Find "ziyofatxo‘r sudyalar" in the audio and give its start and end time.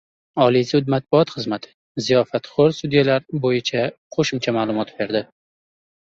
2.05-3.27